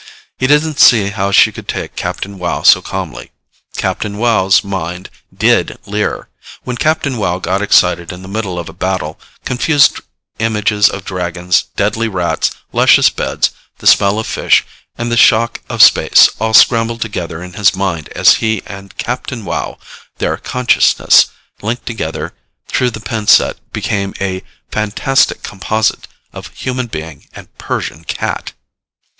[0.39, 3.29] He didn't see how she could take Captain Wow so calmly.
[3.77, 6.27] Captain Wow's mind did leer.
[6.63, 9.99] When Captain Wow got excited in the middle of a battle, confused
[10.39, 14.65] images of Dragons, deadly Rats, luscious beds, the smell of fish,
[14.97, 19.45] and the shock of space all scrambled together in his mind as he and Captain
[19.45, 19.77] Wow,
[20.17, 21.27] their consciousnesses
[21.61, 22.33] linked together
[22.67, 24.41] through the pin set, became a
[24.71, 28.53] fantastic composite of human being and Persian cat.